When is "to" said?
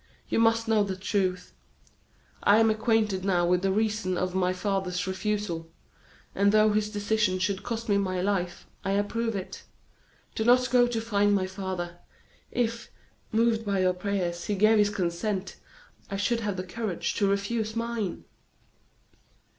10.87-10.99, 17.17-17.27